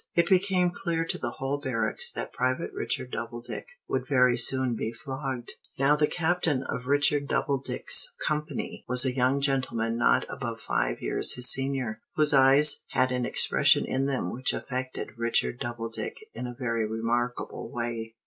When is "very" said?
4.07-4.35, 16.57-16.87